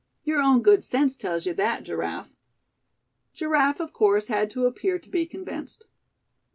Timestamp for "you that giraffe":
1.45-2.35